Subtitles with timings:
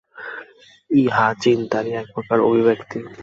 [0.91, 2.97] ইহা চিন্তারই এক প্রকার অভিব্যক্তি।